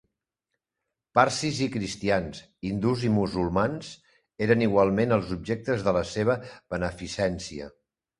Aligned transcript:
Parsis 1.17 1.57
i 1.65 1.65
cristians, 1.73 2.39
hindús 2.69 3.03
i 3.09 3.11
musulmans, 3.17 3.91
eren 4.47 4.63
igualment 4.69 5.13
els 5.19 5.35
objectes 5.37 5.85
de 5.89 5.95
la 5.99 6.03
seva 6.13 6.39
beneficència. 6.77 7.69